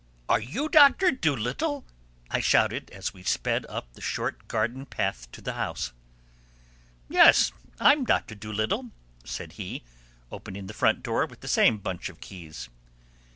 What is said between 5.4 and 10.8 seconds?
the house. "Yes, I'm Doctor Dolittle," said he, opening the